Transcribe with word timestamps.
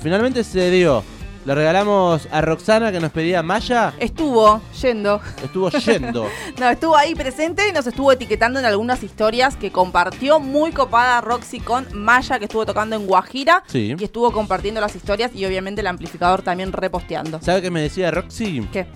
Finalmente 0.00 0.44
se 0.44 0.70
dio. 0.70 1.02
Le 1.44 1.56
regalamos 1.56 2.28
a 2.30 2.40
Roxana 2.40 2.92
que 2.92 3.00
nos 3.00 3.10
pedía 3.10 3.42
Maya. 3.42 3.94
Estuvo 3.98 4.62
yendo. 4.80 5.20
Estuvo 5.42 5.70
yendo. 5.70 6.28
No, 6.60 6.68
estuvo 6.68 6.96
ahí 6.96 7.16
presente 7.16 7.68
y 7.68 7.72
nos 7.72 7.84
estuvo 7.84 8.12
etiquetando 8.12 8.60
en 8.60 8.64
algunas 8.64 9.02
historias 9.02 9.56
que 9.56 9.72
compartió 9.72 10.38
muy 10.38 10.70
copada 10.70 11.20
Roxy 11.20 11.58
con 11.58 11.84
Maya, 11.94 12.38
que 12.38 12.44
estuvo 12.44 12.64
tocando 12.64 12.94
en 12.94 13.08
Guajira. 13.08 13.64
Sí. 13.66 13.96
Y 13.98 14.04
estuvo 14.04 14.30
compartiendo 14.30 14.80
las 14.80 14.94
historias 14.94 15.32
y 15.34 15.44
obviamente 15.44 15.80
el 15.80 15.88
amplificador 15.88 16.42
también 16.42 16.72
reposteando. 16.72 17.40
¿Sabe 17.42 17.60
qué 17.60 17.72
me 17.72 17.80
decía 17.80 18.12
Roxy? 18.12 18.68
¿Qué? 18.72 18.86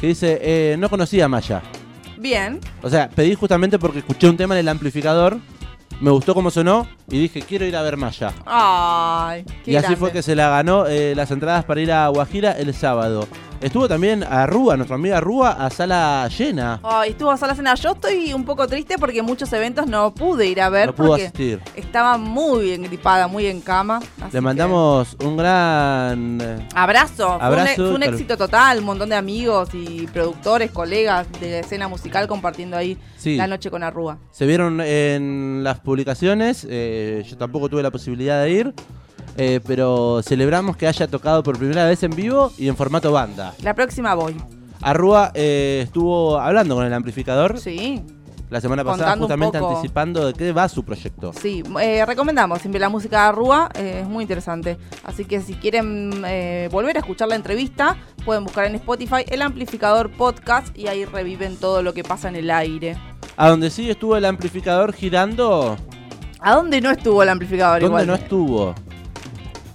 Que 0.00 0.06
dice, 0.06 0.38
eh, 0.42 0.76
no 0.78 0.88
conocía 0.88 1.24
a 1.24 1.28
Maya. 1.28 1.60
Bien. 2.18 2.60
O 2.82 2.88
sea, 2.88 3.10
pedí 3.10 3.34
justamente 3.34 3.80
porque 3.80 3.98
escuché 3.98 4.28
un 4.28 4.36
tema 4.36 4.54
en 4.54 4.60
el 4.60 4.68
amplificador, 4.68 5.40
me 6.00 6.10
gustó 6.10 6.34
cómo 6.34 6.50
sonó 6.50 6.86
y 7.08 7.18
dije, 7.18 7.42
quiero 7.42 7.64
ir 7.64 7.76
a 7.76 7.82
ver 7.82 7.96
Maya. 7.96 8.32
Ay, 8.46 9.44
qué 9.64 9.72
y 9.72 9.76
así 9.76 9.82
grande. 9.86 9.96
fue 9.96 10.12
que 10.12 10.22
se 10.22 10.34
la 10.34 10.48
ganó 10.48 10.86
eh, 10.86 11.14
las 11.14 11.30
entradas 11.30 11.64
para 11.64 11.80
ir 11.80 11.92
a 11.92 12.08
Guajira 12.08 12.52
el 12.52 12.72
sábado. 12.74 13.26
Estuvo 13.62 13.86
también 13.86 14.24
a 14.24 14.44
Rúa, 14.44 14.76
nuestra 14.76 14.96
amiga 14.96 15.20
Rúa, 15.20 15.50
a 15.52 15.70
sala 15.70 16.28
llena. 16.36 16.80
Ay, 16.82 17.10
estuvo 17.10 17.30
a 17.30 17.36
Sala 17.36 17.54
Cena. 17.54 17.74
Yo 17.76 17.92
estoy 17.92 18.32
un 18.32 18.44
poco 18.44 18.66
triste 18.66 18.96
porque 18.98 19.22
muchos 19.22 19.52
eventos 19.52 19.86
no 19.86 20.12
pude 20.12 20.46
ir 20.48 20.60
a 20.60 20.68
ver 20.68 20.88
No 20.88 20.94
pudo 20.96 21.14
asistir. 21.14 21.60
estaba 21.76 22.18
muy 22.18 22.72
engripada, 22.72 23.28
muy 23.28 23.46
en 23.46 23.60
cama. 23.60 24.00
Le 24.24 24.30
que- 24.30 24.40
mandamos 24.40 25.16
un 25.24 25.36
gran... 25.36 26.40
eh, 26.42 26.68
Abrazo, 26.74 27.28
fue 27.28 27.36
un- 27.36 27.42
Abrazo, 27.42 27.74
fue 27.76 27.90
un, 27.90 27.96
claro. 27.98 28.12
éxito 28.12 28.36
total, 28.36 28.78
un 28.80 28.84
montón 28.84 29.08
de 29.10 29.14
amigos 29.16 29.68
y 29.74 30.08
productores, 30.08 30.72
colegas 30.72 31.28
de 31.40 31.50
la 31.52 31.58
escena 31.60 31.86
musical 31.86 32.26
compartiendo 32.26 32.76
ahí 32.76 32.98
Sí. 33.16 33.36
la 33.36 33.46
noche 33.46 33.70
con 33.70 33.84
Arrúa. 33.84 34.18
Se 34.32 34.44
vieron 34.44 34.80
en 34.80 35.60
las 35.62 35.78
publicaciones, 35.78 36.66
eh, 36.68 37.24
yo 37.28 37.36
tampoco 37.36 37.68
tuve 37.68 37.84
la 37.84 37.92
posibilidad 37.92 38.42
de 38.42 38.50
ir, 38.50 38.74
eh, 39.36 39.60
pero 39.66 40.20
celebramos 40.22 40.76
que 40.76 40.86
haya 40.86 41.06
tocado 41.06 41.42
por 41.42 41.58
primera 41.58 41.84
vez 41.86 42.02
en 42.02 42.10
vivo 42.14 42.52
y 42.58 42.68
en 42.68 42.76
formato 42.76 43.12
banda. 43.12 43.54
La 43.62 43.74
próxima 43.74 44.14
voy. 44.14 44.36
Arrua 44.80 45.30
eh, 45.34 45.80
estuvo 45.84 46.38
hablando 46.38 46.74
con 46.74 46.84
el 46.84 46.92
amplificador 46.92 47.58
Sí, 47.60 48.02
la 48.50 48.60
semana 48.60 48.82
pasada, 48.84 49.12
Contando 49.12 49.24
un 49.24 49.28
justamente 49.30 49.58
poco. 49.60 49.70
anticipando 49.76 50.26
de 50.26 50.32
qué 50.34 50.52
va 50.52 50.68
su 50.68 50.84
proyecto. 50.84 51.32
sí. 51.40 51.62
eh, 51.80 52.04
recomendamos 52.04 52.60
siempre 52.60 52.80
la 52.80 52.88
música 52.88 53.22
de 53.22 53.28
Arrúa, 53.28 53.70
eh, 53.74 54.00
es 54.02 54.08
muy 54.08 54.22
interesante. 54.22 54.76
Así 55.04 55.24
que 55.24 55.40
si 55.40 55.54
quieren 55.54 56.10
volver 56.70 56.96
a 56.96 57.00
escuchar 57.00 57.28
la 57.28 57.36
entrevista, 57.36 57.96
pueden 58.24 58.44
buscar 58.44 58.66
en 58.66 58.74
Spotify 58.74 59.24
el 59.28 59.40
amplificador 59.42 60.10
podcast 60.10 60.76
y 60.76 60.88
ahí 60.88 61.04
reviven 61.04 61.56
todo 61.56 61.82
lo 61.82 61.94
que 61.94 62.02
pasa 62.04 62.28
en 62.28 62.36
el 62.36 62.50
aire. 62.50 62.96
A 63.36 63.48
donde 63.48 63.70
sí 63.70 63.88
estuvo 63.88 64.16
el 64.16 64.24
amplificador 64.26 64.92
girando, 64.92 65.76
¿A 66.40 66.54
dónde 66.56 66.80
no 66.80 66.90
estuvo 66.90 67.22
el 67.22 67.28
amplificador 67.30 67.80
¿dónde 67.80 67.86
igual? 68.02 68.06
no 68.08 68.14
estuvo? 68.14 68.74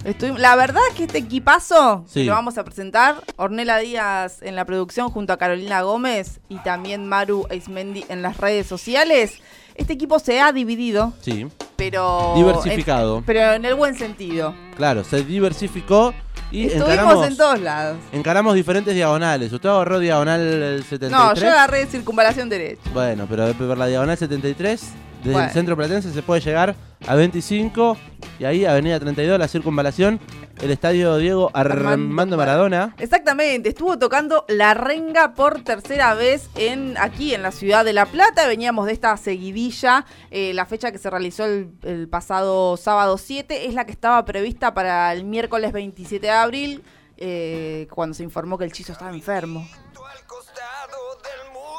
Estoy- 0.08 0.32
la 0.38 0.56
verdad 0.56 0.82
es 0.90 0.94
que 0.94 1.04
este 1.04 1.18
equipazo 1.18 2.04
Sí. 2.08 2.24
lo 2.24 2.32
vamos 2.32 2.56
a 2.58 2.64
presentar, 2.64 3.16
Ornela 3.36 3.78
Díaz 3.78 4.42
en 4.42 4.56
la 4.56 4.64
producción 4.64 5.10
junto 5.10 5.32
a 5.32 5.36
Carolina 5.36 5.82
Gómez 5.82 6.40
y 6.48 6.56
también 6.58 7.06
Maru 7.08 7.46
Eismendi 7.50 8.04
en 8.08 8.22
las 8.22 8.36
redes 8.38 8.66
sociales. 8.66 9.34
Este 9.74 9.92
equipo 9.92 10.18
se 10.18 10.40
ha 10.40 10.50
dividido, 10.52 11.12
Sí, 11.20 11.46
pero 11.76 12.32
diversificado. 12.36 13.18
en- 13.18 13.24
pero 13.24 13.52
en 13.52 13.64
el 13.64 13.74
buen 13.74 13.96
sentido. 13.96 14.54
Claro, 14.76 15.04
se 15.04 15.22
diversificó 15.24 16.12
y 16.50 16.64
Estuvimos 16.66 16.90
encaramos, 16.92 17.26
en 17.26 17.36
todos 17.36 17.60
lados. 17.60 17.98
encaramos 18.10 18.54
diferentes 18.54 18.94
diagonales. 18.94 19.52
Usted 19.52 19.68
agarró 19.68 19.98
diagonal 20.00 20.40
el 20.40 20.82
73. 20.84 21.10
No, 21.12 21.34
yo 21.34 21.48
agarré 21.48 21.86
circunvalación 21.86 22.48
derecha. 22.48 22.80
Bueno, 22.92 23.26
pero 23.28 23.52
por 23.52 23.76
la 23.78 23.86
diagonal 23.86 24.16
73, 24.16 24.82
desde 25.18 25.32
Bueno. 25.32 25.46
el 25.48 25.52
centro 25.52 25.76
platense 25.76 26.12
se 26.12 26.22
puede 26.22 26.40
llegar 26.40 26.74
a 27.06 27.14
25 27.14 27.96
y 28.38 28.44
ahí 28.44 28.64
Avenida 28.64 28.98
32, 28.98 29.38
la 29.38 29.48
circunvalación, 29.48 30.20
el 30.60 30.70
estadio 30.70 31.16
Diego 31.16 31.50
Armando, 31.54 31.90
Armando 31.90 32.36
Maradona. 32.36 32.94
Exactamente, 32.98 33.68
estuvo 33.68 33.98
tocando 33.98 34.44
La 34.48 34.74
Renga 34.74 35.34
por 35.34 35.62
tercera 35.62 36.14
vez 36.14 36.48
en 36.56 36.96
aquí 36.98 37.34
en 37.34 37.42
la 37.42 37.52
ciudad 37.52 37.84
de 37.84 37.92
La 37.92 38.06
Plata. 38.06 38.46
Veníamos 38.48 38.86
de 38.86 38.92
esta 38.92 39.16
seguidilla. 39.16 40.04
eh, 40.30 40.52
la 40.54 40.66
fecha 40.66 40.90
que 40.92 40.98
se 40.98 41.08
realizó 41.10 41.44
el, 41.44 41.70
el 41.82 42.08
pasado 42.08 42.76
sábado 42.76 43.18
7 43.18 43.66
es 43.66 43.74
la 43.74 43.84
que 43.86 43.92
estaba 43.92 44.24
prevista 44.24 44.74
para 44.74 45.12
el 45.12 45.24
miércoles 45.24 45.72
27 45.72 46.26
de 46.26 46.32
abril, 46.32 46.82
eh, 47.16 47.86
cuando 47.90 48.14
se 48.14 48.22
informó 48.24 48.58
que 48.58 48.64
el 48.64 48.72
Chizo 48.72 48.92
estaba 48.92 49.12
enfermo. 49.12 49.66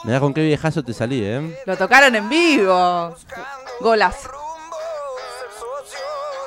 Mirá 0.04 0.20
con 0.20 0.34
qué 0.34 0.42
viejazo 0.42 0.84
te 0.84 0.94
salí, 0.94 1.22
¿eh? 1.24 1.62
Lo 1.66 1.78
tocaron 1.78 2.16
en 2.16 2.30
vivo. 2.30 3.16
Golas. 3.82 4.16
Ser 4.16 4.32
socio 5.60 6.00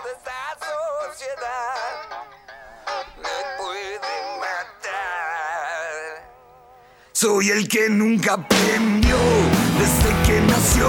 de 0.05 0.11
esta 0.17 0.41
sociedad 1.11 1.75
me 3.19 3.62
puede 3.62 3.99
matar. 4.41 5.93
Soy 7.12 7.51
el 7.51 7.69
que 7.69 7.91
nunca 7.91 8.35
aprendió 8.35 9.17
desde 9.79 10.11
que 10.27 10.41
nació 10.41 10.89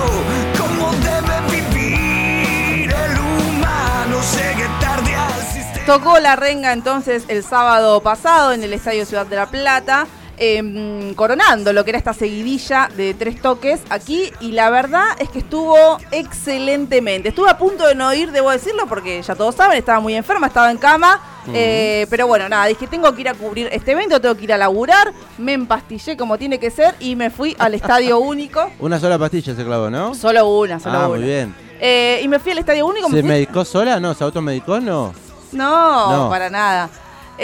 cómo 0.58 0.92
debe 0.94 1.42
vivir 1.52 2.92
el 2.92 3.20
humano. 3.20 4.22
Llegué 4.36 4.68
tarde 4.80 5.16
al 5.16 5.42
sistema. 5.48 5.86
Tocó 5.86 6.20
La 6.20 6.38
Renga 6.38 6.72
entonces 6.72 7.26
el 7.28 7.44
sábado 7.44 8.02
pasado 8.02 8.54
en 8.54 8.64
el 8.64 8.72
Estadio 8.72 9.06
Ciudad 9.06 9.26
de 9.26 9.36
La 9.36 9.48
Plata. 9.48 10.08
Em, 10.38 11.14
coronando 11.14 11.72
lo 11.74 11.84
que 11.84 11.92
era 11.92 11.98
esta 11.98 12.14
seguidilla 12.14 12.90
de 12.96 13.14
tres 13.14 13.42
toques 13.42 13.82
aquí 13.90 14.32
y 14.40 14.52
la 14.54 14.70
verdad 14.70 15.06
es 15.20 15.30
que 15.30 15.40
estuvo 15.40 15.98
excelentemente. 16.12 17.30
Estuve 17.30 17.50
a 17.50 17.58
punto 17.58 17.86
de 17.88 17.96
no 17.96 18.14
ir, 18.14 18.32
debo 18.32 18.52
decirlo, 18.52 18.88
porque 18.88 19.22
ya 19.22 19.36
todos 19.36 19.56
saben, 19.56 19.78
estaba 19.78 20.00
muy 20.00 20.16
enferma, 20.16 20.48
estaba 20.48 20.72
en 20.72 20.78
cama, 20.78 21.22
eh, 21.54 22.08
pero 22.10 22.28
bueno, 22.28 22.48
nada, 22.50 22.66
dije, 22.66 22.88
tengo 22.88 23.14
que 23.14 23.22
ir 23.22 23.30
a 23.30 23.34
cubrir 23.34 23.70
este 23.72 23.92
evento, 23.92 24.20
tengo 24.20 24.36
que 24.36 24.44
ir 24.46 24.54
a 24.54 24.58
laburar, 24.58 25.14
me 25.38 25.54
empastillé 25.54 26.18
como 26.18 26.38
tiene 26.38 26.60
que 26.60 26.72
ser 26.72 26.96
y 27.00 27.16
me 27.16 27.30
fui 27.30 27.56
al 27.60 27.74
Estadio 27.74 28.20
Único. 28.34 28.70
Una 28.80 29.00
sola 29.00 29.18
pastilla 29.20 29.56
se 29.56 29.64
clavó, 29.66 29.90
¿no? 29.90 30.14
Solo 30.16 30.48
una, 30.60 30.80
solo 30.80 30.96
Ah, 30.98 31.00
una. 31.00 31.08
muy 31.10 31.22
bien. 31.22 31.56
Eh, 31.80 32.22
y 32.24 32.28
me 32.28 32.40
fui 32.40 32.52
al 32.54 32.60
Estadio 32.60 32.86
Único. 32.88 33.10
me 33.10 33.16
¿Se 33.18 33.22
fui- 33.22 33.30
medicó 33.30 33.66
sola? 33.66 34.00
No, 34.00 34.14
¿se 34.14 34.24
automedicó? 34.24 34.80
No. 34.80 35.14
No, 35.52 36.12
No. 36.24 36.30
para 36.30 36.50
nada. 36.50 36.90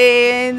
Eh, 0.01 0.53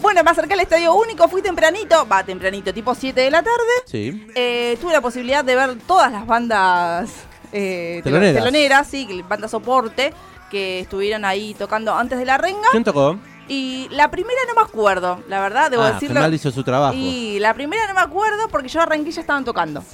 bueno, 0.00 0.24
me 0.24 0.30
acerqué 0.30 0.54
al 0.54 0.60
Estadio 0.60 0.94
Único, 0.94 1.28
fui 1.28 1.42
tempranito, 1.42 2.08
va, 2.08 2.24
tempranito, 2.24 2.72
tipo 2.72 2.94
7 2.94 3.20
de 3.20 3.30
la 3.30 3.42
tarde. 3.42 3.58
Sí. 3.84 4.26
Eh, 4.34 4.78
tuve 4.80 4.92
la 4.94 5.02
posibilidad 5.02 5.44
de 5.44 5.54
ver 5.54 5.76
todas 5.86 6.10
las 6.10 6.26
bandas 6.26 7.10
eh, 7.52 8.00
telo- 8.02 8.04
Teloneras. 8.04 8.42
teloneras, 8.42 8.86
sí, 8.88 9.22
banda 9.28 9.48
soporte, 9.48 10.14
que 10.50 10.80
estuvieron 10.80 11.26
ahí 11.26 11.52
tocando 11.52 11.94
antes 11.94 12.18
de 12.18 12.24
la 12.24 12.38
renga. 12.38 12.68
¿Quién 12.70 12.84
tocó? 12.84 13.18
Y 13.48 13.88
la 13.90 14.10
primera 14.10 14.38
no 14.48 14.54
me 14.54 14.62
acuerdo, 14.66 15.22
la 15.28 15.40
verdad, 15.40 15.70
debo 15.70 15.82
ah, 15.82 15.92
decirlo. 15.92 16.18
mal 16.20 16.32
hizo 16.32 16.50
su 16.50 16.62
trabajo. 16.64 16.94
Y 16.96 17.38
la 17.38 17.52
primera 17.52 17.86
no 17.86 17.92
me 17.94 18.00
acuerdo 18.00 18.48
porque 18.48 18.68
yo 18.68 18.80
arranqué 18.80 19.10
ya 19.10 19.20
estaban 19.20 19.44
tocando. 19.44 19.84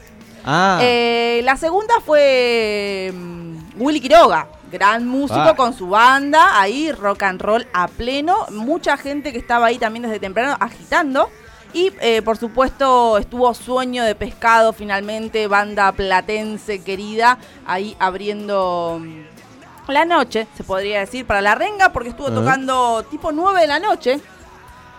Ah, 0.45 0.79
Eh, 0.81 1.41
la 1.43 1.57
segunda 1.57 1.95
fue 2.05 3.11
mm, 3.13 3.57
Willy 3.83 4.01
Quiroga, 4.01 4.47
gran 4.71 5.07
músico 5.07 5.41
Ah. 5.41 5.57
con 5.57 5.73
su 5.75 5.89
banda, 5.89 6.61
ahí 6.61 6.93
rock 6.93 7.23
and 7.25 7.41
roll 7.41 7.67
a 7.73 7.89
pleno, 7.89 8.47
mucha 8.51 8.97
gente 8.97 9.33
que 9.33 9.39
estaba 9.39 9.67
ahí 9.67 9.79
también 9.79 10.03
desde 10.05 10.19
temprano 10.21 10.57
agitando. 10.61 11.31
Y 11.73 11.93
eh, 12.01 12.23
por 12.23 12.37
supuesto 12.39 13.19
estuvo 13.19 13.53
Sueño 13.53 14.05
de 14.05 14.15
Pescado 14.15 14.73
finalmente, 14.73 15.47
banda 15.47 15.93
platense 15.93 16.83
querida, 16.83 17.39
ahí 17.67 17.95
abriendo 17.99 18.99
mm, 19.01 19.91
la 19.93 20.05
noche, 20.05 20.47
se 20.57 20.65
podría 20.65 21.01
decir, 21.01 21.27
para 21.27 21.41
la 21.43 21.55
renga, 21.55 21.93
porque 21.93 22.09
estuvo 22.11 22.31
tocando 22.31 23.05
tipo 23.11 23.31
9 23.31 23.61
de 23.61 23.67
la 23.67 23.79
noche. 23.79 24.21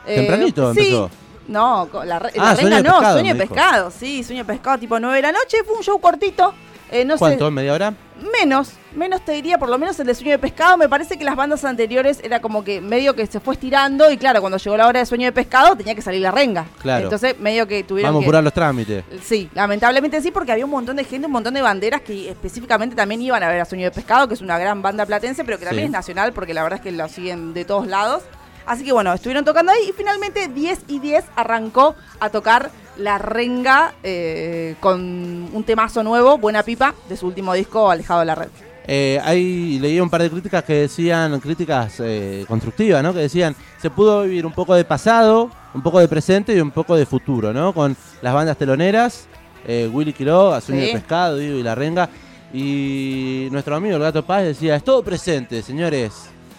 Eh, 0.05 0.16
Tempranito 0.17 0.73
sí. 0.73 0.95
No, 1.47 1.89
la, 2.05 2.17
Ah, 2.17 2.29
la 2.35 2.55
Sueño 2.55 2.69
renga 2.78 2.81
no, 2.91 3.11
sueño 3.13 3.34
de 3.34 3.39
pescado, 3.47 3.89
sí, 3.91 4.23
sueño 4.23 4.44
de 4.44 4.53
pescado 4.53 4.78
tipo 4.78 4.99
9 4.99 5.16
de 5.16 5.22
la 5.22 5.31
noche, 5.31 5.57
fue 5.66 5.75
un 5.78 5.84
show 5.84 5.99
cortito, 5.99 6.53
eh, 6.91 7.03
no 7.05 7.17
¿Cuánto? 7.17 7.45
sé, 7.45 7.51
¿Media 7.51 7.73
hora? 7.73 7.93
menos, 8.41 8.71
menos 8.95 9.23
te 9.23 9.33
diría, 9.33 9.57
por 9.59 9.69
lo 9.69 9.77
menos 9.77 9.99
el 9.99 10.07
de 10.07 10.15
sueño 10.15 10.31
de 10.31 10.39
pescado, 10.39 10.75
me 10.77 10.89
parece 10.89 11.17
que 11.17 11.23
las 11.23 11.35
bandas 11.35 11.63
anteriores 11.65 12.19
era 12.23 12.41
como 12.41 12.63
que 12.63 12.81
medio 12.81 13.15
que 13.15 13.25
se 13.27 13.39
fue 13.39 13.53
estirando 13.53 14.09
y 14.09 14.17
claro, 14.17 14.41
cuando 14.41 14.57
llegó 14.57 14.75
la 14.75 14.87
hora 14.87 14.99
de 15.01 15.05
sueño 15.05 15.25
de 15.25 15.31
pescado 15.31 15.75
tenía 15.75 15.93
que 15.93 16.01
salir 16.01 16.22
la 16.22 16.31
renga. 16.31 16.66
Claro. 16.81 17.03
Entonces 17.03 17.39
medio 17.39 17.67
que 17.67 17.84
tuvieron 17.84 18.09
Vamos 18.09 18.23
a 18.23 18.25
apurar 18.25 18.43
los 18.43 18.53
trámites. 18.53 19.03
Sí, 19.23 19.49
lamentablemente 19.53 20.22
sí, 20.22 20.31
porque 20.31 20.51
había 20.51 20.66
un 20.66 20.72
montón 20.72 20.95
de 20.95 21.03
gente, 21.03 21.28
un 21.28 21.34
montón 21.34 21.53
de 21.53 21.61
banderas 21.61 22.01
que 22.01 22.29
específicamente 22.29 22.95
también 22.95 23.22
iban 23.22 23.43
a 23.43 23.49
ver 23.49 23.61
a 23.61 23.66
Sueño 23.66 23.85
de 23.85 23.91
Pescado, 23.91 24.28
que 24.28 24.33
es 24.33 24.41
una 24.41 24.57
gran 24.57 24.81
banda 24.81 25.05
platense, 25.05 25.43
pero 25.45 25.59
que 25.59 25.66
también 25.66 25.85
Sí. 25.87 25.90
es 25.90 25.91
nacional, 25.91 26.33
porque 26.33 26.53
la 26.55 26.63
verdad 26.63 26.79
es 26.79 26.83
que 26.83 26.91
lo 26.91 27.07
siguen 27.09 27.53
de 27.53 27.66
todos 27.66 27.85
lados. 27.87 28.23
Así 28.66 28.83
que 28.83 28.91
bueno, 28.91 29.13
estuvieron 29.13 29.45
tocando 29.45 29.72
ahí 29.72 29.90
y 29.90 29.93
finalmente 29.93 30.47
10 30.49 30.79
y 30.87 30.99
10 30.99 31.23
arrancó 31.35 31.95
a 32.19 32.29
tocar 32.29 32.69
La 32.97 33.17
Renga 33.17 33.94
eh, 34.03 34.76
con 34.79 34.99
un 35.53 35.64
temazo 35.66 36.03
nuevo, 36.03 36.38
Buena 36.38 36.64
Pipa, 36.64 36.94
de 37.08 37.16
su 37.17 37.28
último 37.28 37.53
disco, 37.53 37.90
Alejado 37.90 38.22
de 38.22 38.26
la 38.26 38.35
Red. 38.35 38.49
Eh, 38.90 39.20
ahí 39.23 39.79
leí 39.79 39.99
un 39.99 40.09
par 40.09 40.22
de 40.22 40.29
críticas 40.29 40.64
que 40.64 40.73
decían, 40.73 41.40
críticas 41.41 41.96
eh, 41.99 42.46
constructivas, 42.47 43.03
¿no? 43.03 43.14
Que 43.14 43.20
decían, 43.20 43.55
se 43.82 43.90
pudo 43.90 44.23
vivir 44.23 44.46
un 44.46 44.53
poco 44.53 44.73
de 44.76 44.85
pasado, 44.85 45.52
un 45.73 45.82
poco 45.84 45.99
de 45.99 46.08
presente 46.08 46.55
y 46.55 46.59
un 46.61 46.72
poco 46.72 46.96
de 46.96 47.05
futuro, 47.05 47.52
¿no? 47.53 47.73
Con 47.73 47.97
las 48.22 48.34
bandas 48.34 48.58
teloneras, 48.58 49.28
eh, 49.67 49.90
Willy 49.91 50.14
Quiroga, 50.14 50.61
Sueño 50.61 50.82
Sí. 50.82 50.88
de 50.88 50.93
Pescado, 50.93 51.38
Diego 51.38 51.58
y 51.59 51.64
La 51.64 51.76
Renga. 51.76 52.09
Y 52.53 53.50
nuestro 53.52 53.76
amigo 53.76 53.97
el 53.97 54.02
Gato 54.02 54.26
Paz 54.26 54.43
decía, 54.43 54.78
es 54.78 54.84
todo 54.84 55.03
presente, 55.03 55.61
señores. 55.61 56.14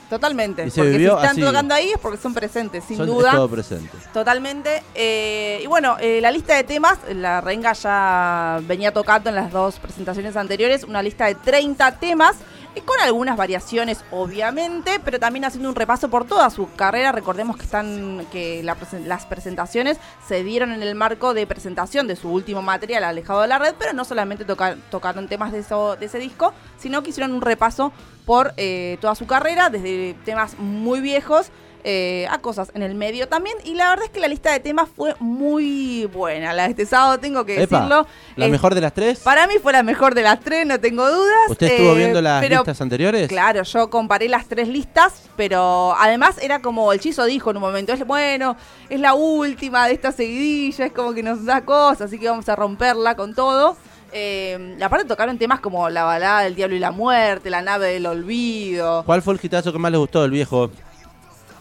Totalmente. 0.09 0.67
Y 0.67 0.71
se 0.71 0.81
porque 0.81 0.99
si 0.99 1.05
están 1.05 1.27
así. 1.27 1.41
tocando 1.41 1.75
ahí 1.75 1.91
es 1.91 1.99
porque 1.99 2.19
son 2.19 2.35
presentes, 2.35 2.85
sin 2.85 2.97
Son- 2.97 3.07
duda. 3.07 3.31
Es 3.31 3.35
todo 3.37 3.49
presente. 3.49 3.97
Totalmente. 4.13 4.83
Eh, 4.95 5.61
y 5.63 5.67
bueno, 5.67 5.97
eh, 6.01 6.21
la 6.21 6.31
lista 6.31 6.55
de 6.57 6.65
temas, 6.65 6.99
la 7.15 7.41
Renga 7.41 7.73
ya 7.75 8.61
venía 8.63 8.93
tocando 8.93 9.29
en 9.31 9.37
las 9.37 9.51
dos 9.53 9.79
presentaciones 9.79 10.37
anteriores, 10.37 10.85
una 10.85 11.03
lista 11.03 11.27
de 11.27 11.35
30 11.35 11.99
temas, 11.99 12.37
con 12.85 13.01
algunas 13.01 13.37
variaciones 13.37 14.05
obviamente, 14.11 15.01
pero 15.05 15.19
también 15.19 15.45
haciendo 15.45 15.69
un 15.69 15.75
repaso 15.75 16.09
por 16.09 16.25
toda 16.27 16.49
su 16.51 16.73
carrera. 16.75 17.13
Recordemos 17.13 17.57
que 17.57 17.65
están 17.65 18.27
que 18.31 18.63
la 18.63 18.77
las 19.05 19.27
presentaciones 19.27 19.99
se 20.27 20.45
dieron 20.45 20.73
en 20.73 20.83
el 20.83 20.95
marco 20.95 21.35
de 21.35 21.47
presentación 21.47 22.07
de 22.07 22.17
su 22.17 22.31
último 22.31 22.63
material, 22.63 23.05
Alejado 23.05 23.43
de 23.43 23.49
la 23.49 23.59
Red, 23.59 23.75
pero 23.79 23.93
no 23.93 24.05
solamente 24.05 24.45
toca- 24.45 24.77
tocaron 24.91 25.29
temas 25.29 25.53
de, 25.53 25.59
eso, 25.59 25.97
de 25.97 26.07
ese 26.07 26.19
disco, 26.19 26.53
sino 26.79 27.03
que 27.03 27.11
hicieron 27.11 27.33
un 27.35 27.43
repaso 27.43 27.93
por 28.25 28.53
eh, 28.57 28.97
toda 29.01 29.15
su 29.15 29.27
carrera, 29.27 29.71
desde 29.71 30.15
temas 30.25 30.59
muy 30.59 31.01
viejos 31.01 31.51
eh, 31.85 32.27
a 32.31 32.39
cosas 32.39 32.71
en 32.75 32.83
el 32.83 32.95
medio 32.95 33.29
también. 33.29 33.57
Y 33.65 33.75
la 33.75 33.91
verdad 33.91 34.05
es 34.07 34.11
que 34.11 34.21
la 34.21 34.29
lista 34.29 34.53
de 34.53 34.61
temas 34.61 34.89
fue 34.95 35.15
muy 35.21 36.07
buena. 36.07 36.53
La 36.53 36.65
de 36.65 36.71
este 36.71 36.87
sábado 36.87 37.19
tengo 37.19 37.45
que 37.45 37.63
Epa, 37.63 37.77
decirlo. 37.81 38.07
¿La 38.37 38.49
mejor 38.49 38.75
de 38.75 38.81
las 38.81 38.93
tres? 38.93 39.21
Para 39.21 39.47
mí 39.47 39.55
fue 39.63 39.73
la 39.73 39.83
mejor 39.83 40.15
de 40.15 40.23
las 40.23 40.41
tres, 40.41 40.67
no 40.67 40.79
tengo 40.81 41.09
dudas. 41.09 41.51
¿Usted 41.51 41.67
estuvo 41.69 41.93
eh, 41.93 41.99
viendo 41.99 42.21
las 42.21 42.41
pero- 42.43 42.57
listas 42.57 42.81
anteriores? 42.81 43.29
Claro, 43.29 43.63
yo 43.63 43.91
comparé 43.91 44.29
las 44.29 44.47
tres 44.47 44.69
listas, 44.69 45.23
pero 45.37 45.95
además 45.99 46.37
era 46.43 46.61
como 46.61 46.93
el 46.93 47.01
Chizo 47.01 47.25
dijo 47.25 47.51
en 47.51 47.57
un 47.57 47.63
momento, 47.63 47.93
es 47.93 48.07
bueno, 48.07 48.57
es 48.89 49.01
la 49.01 49.15
última 49.15 49.87
de 49.87 49.95
esta 49.95 50.13
seguidilla, 50.13 50.87
es 50.87 50.93
como 50.93 51.13
que 51.15 51.23
nos 51.23 51.45
da 51.45 51.65
cosas, 51.65 52.03
así 52.03 52.19
que 52.19 52.29
vamos 52.29 52.49
a 52.49 52.57
romperla 52.57 53.15
con 53.17 53.35
todo. 53.35 53.77
Eh, 54.13 54.77
aparte 54.83 55.05
tocaron 55.07 55.37
temas 55.37 55.61
como 55.61 55.91
la 55.91 56.03
balada 56.05 56.41
del 56.41 56.55
diablo 56.55 56.75
y 56.75 56.79
la 56.79 56.91
muerte, 56.91 57.51
la 57.51 57.61
nave 57.61 57.93
del 57.93 58.07
olvido. 58.07 59.03
¿Cuál 59.05 59.21
fue 59.23 59.35
el 59.35 59.41
hitazo 59.43 59.73
que 59.73 59.79
más 59.79 59.91
les 59.93 59.99
gustó, 60.01 60.25
el 60.25 60.31
viejo? 60.31 60.71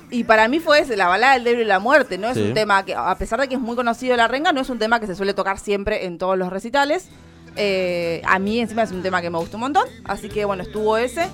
Y 0.10 0.24
para 0.24 0.48
mí 0.48 0.60
fue 0.60 0.80
ese, 0.80 0.96
la 0.96 1.08
balada 1.08 1.34
del 1.34 1.44
diablo 1.44 1.62
y 1.62 1.66
la 1.66 1.80
muerte, 1.80 2.18
no 2.18 2.30
es 2.30 2.36
Sí. 2.36 2.44
un 2.44 2.54
tema 2.54 2.86
que, 2.86 2.96
a 2.96 3.14
pesar 3.18 3.40
de 3.42 3.48
que 3.50 3.56
es 3.56 3.62
muy 3.62 3.76
conocido 3.76 4.16
la 4.16 4.28
renga, 4.28 4.54
no 4.54 4.62
es 4.62 4.70
un 4.70 4.80
tema 4.80 5.00
que 5.02 5.08
se 5.08 5.16
suele 5.16 5.34
tocar 5.34 5.60
siempre 5.60 6.06
en 6.06 6.18
todos 6.18 6.38
los 6.38 6.50
recitales. 6.50 7.10
Eh, 7.58 8.22
a 8.26 8.40
mí 8.40 8.60
encima 8.60 8.84
es 8.84 8.92
un 8.92 9.02
tema 9.02 9.22
que 9.22 9.30
me 9.30 9.38
gustó 9.38 9.58
un 9.58 9.62
montón, 9.62 9.86
así 10.06 10.30
que 10.30 10.46
bueno, 10.46 10.64
estuvo 10.64 10.98
ese. 10.98 11.28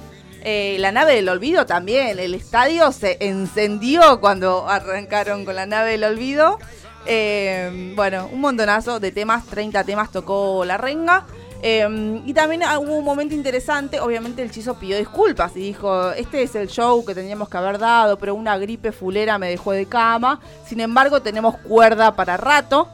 Eh, 0.46 0.78
la 0.80 0.92
nave 0.92 1.16
del 1.16 1.30
olvido 1.30 1.66
también, 1.66 2.18
el 2.20 2.34
estadio 2.34 2.92
se 2.92 3.18
encendió 3.22 4.20
cuando 4.20 4.68
arrancaron 4.68 5.46
con 5.46 5.56
la 5.56 5.66
nave 5.66 5.92
del 5.92 6.04
olvido. 6.06 6.58
Eh, 7.06 7.94
bueno, 7.96 8.30
un 8.32 8.42
montonazo 8.42 9.00
de 9.00 9.12
temas, 9.12 9.46
30 9.46 9.84
temas 9.84 10.12
tocó 10.12 10.64
la 10.66 10.78
renga. 10.78 11.26
Eh, 11.66 12.22
y 12.26 12.34
también 12.34 12.62
ah, 12.64 12.78
hubo 12.78 12.98
un 12.98 13.06
momento 13.06 13.34
interesante, 13.34 14.02
obviamente 14.02 14.44
el 14.44 14.52
Chizo 14.52 14.74
pidió 14.74 14.98
disculpas 14.98 15.56
y 15.56 15.62
dijo, 15.62 16.12
este 16.12 16.44
es 16.44 16.56
el 16.56 16.68
show 16.68 17.06
que 17.06 17.16
teníamos 17.16 17.48
que 17.48 17.56
haber 17.56 17.80
dado, 17.80 18.18
pero 18.18 18.36
una 18.36 18.58
gripe 18.58 18.92
fulera 18.92 19.38
me 19.38 19.48
dejó 19.48 19.72
de 19.72 19.86
cama. 19.86 20.42
Sin 20.68 20.82
embargo, 20.82 21.22
tenemos 21.22 21.58
cuerda 21.60 22.18
para 22.18 22.36
rato, 22.36 22.90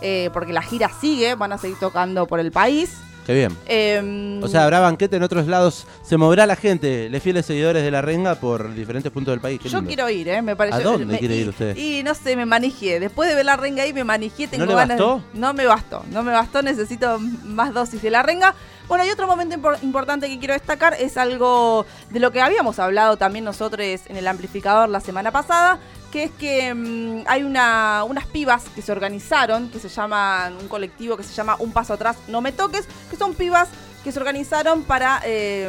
eh, 0.00 0.30
porque 0.32 0.54
la 0.54 0.62
gira 0.62 0.88
sigue, 1.02 1.34
van 1.34 1.52
a 1.52 1.58
seguir 1.58 1.78
tocando 1.78 2.26
por 2.26 2.40
el 2.40 2.50
país. 2.50 2.96
Qué 3.26 3.32
bien. 3.34 3.56
Eh, 3.66 4.40
O 4.42 4.48
sea, 4.48 4.64
habrá 4.64 4.80
banquete 4.80 5.16
en 5.16 5.22
otros 5.22 5.46
lados. 5.46 5.86
Se 6.02 6.16
moverá 6.16 6.46
la 6.46 6.56
gente, 6.56 7.08
les 7.08 7.22
fieles 7.22 7.46
seguidores 7.46 7.82
de 7.82 7.90
la 7.90 8.02
renga 8.02 8.34
por 8.34 8.74
diferentes 8.74 9.10
puntos 9.10 9.32
del 9.32 9.40
país. 9.40 9.58
Qué 9.62 9.68
yo 9.70 9.78
lindo. 9.78 9.88
quiero 9.88 10.10
ir, 10.10 10.28
¿eh? 10.28 10.42
Me 10.42 10.54
pareció, 10.56 10.80
¿A 10.80 10.82
dónde 10.92 11.06
me- 11.06 11.18
quiere 11.18 11.36
y- 11.36 11.40
ir 11.40 11.48
usted? 11.48 11.76
Y 11.76 12.02
no 12.02 12.14
sé, 12.14 12.36
me 12.36 12.44
manejé. 12.44 13.00
Después 13.00 13.28
de 13.28 13.34
ver 13.34 13.46
la 13.46 13.56
renga 13.56 13.82
ahí, 13.82 13.92
me 13.94 14.04
manejé. 14.04 14.46
Tengo 14.46 14.66
le 14.66 14.74
ganas 14.74 14.98
bastó? 14.98 15.22
No 15.32 15.54
me 15.54 15.64
bastó, 15.66 16.04
no 16.10 16.22
me 16.22 16.32
bastó. 16.32 16.60
Necesito 16.62 17.18
más 17.44 17.72
dosis 17.72 18.02
de 18.02 18.10
la 18.10 18.22
renga. 18.22 18.54
Bueno, 18.88 19.06
y 19.06 19.10
otro 19.10 19.26
momento 19.26 19.56
impor- 19.56 19.78
importante 19.82 20.28
que 20.28 20.38
quiero 20.38 20.52
destacar 20.52 20.94
es 21.00 21.16
algo 21.16 21.86
de 22.10 22.20
lo 22.20 22.30
que 22.30 22.42
habíamos 22.42 22.78
hablado 22.78 23.16
también 23.16 23.44
nosotros 23.46 23.80
en 24.06 24.16
el 24.18 24.28
amplificador 24.28 24.90
la 24.90 25.00
semana 25.00 25.30
pasada, 25.30 25.78
que 26.14 26.22
es 26.22 26.30
que 26.30 26.72
mm, 26.72 27.24
hay 27.26 27.42
una, 27.42 28.04
unas 28.04 28.24
pibas 28.26 28.68
que 28.72 28.82
se 28.82 28.92
organizaron, 28.92 29.68
que 29.68 29.80
se 29.80 29.88
llaman, 29.88 30.56
un 30.60 30.68
colectivo 30.68 31.16
que 31.16 31.24
se 31.24 31.34
llama 31.34 31.56
Un 31.58 31.72
Paso 31.72 31.92
Atrás, 31.92 32.16
No 32.28 32.40
Me 32.40 32.52
Toques, 32.52 32.86
que 33.10 33.16
son 33.16 33.34
pibas 33.34 33.68
que 34.04 34.12
se 34.12 34.20
organizaron 34.20 34.84
para 34.84 35.20
eh, 35.24 35.68